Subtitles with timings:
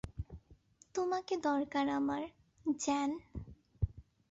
[0.93, 2.21] তোমাকে দরকার আমার,
[2.79, 3.09] জেন।